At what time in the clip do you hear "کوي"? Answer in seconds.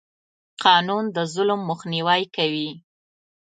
2.35-2.69